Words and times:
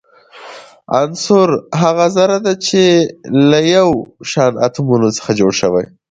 عنصر 1.01 1.49
هغه 1.81 2.05
ذره 2.17 2.37
ده 2.45 2.53
چي 2.65 2.83
له 3.49 3.59
يو 3.75 3.89
شان 4.31 4.53
اتومونو 4.65 5.07
څخه 5.17 5.31
جوړ 5.39 5.51
سوی 5.61 5.71
وي. 5.81 5.85